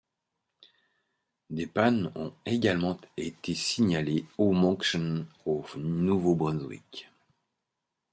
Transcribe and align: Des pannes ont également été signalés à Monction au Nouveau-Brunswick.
Des 1.51 1.67
pannes 1.67 2.11
ont 2.15 2.33
également 2.47 2.97
été 3.17 3.53
signalés 3.53 4.25
à 4.39 4.43
Monction 4.45 5.27
au 5.45 5.63
Nouveau-Brunswick. 5.77 7.11